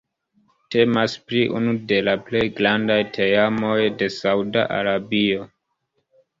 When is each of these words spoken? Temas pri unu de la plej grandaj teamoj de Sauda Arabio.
Temas 0.75 1.17
pri 1.31 1.41
unu 1.59 1.73
de 1.91 1.99
la 2.07 2.15
plej 2.31 2.43
grandaj 2.61 2.97
teamoj 3.19 3.79
de 4.03 4.11
Sauda 4.19 4.67
Arabio. 4.81 5.49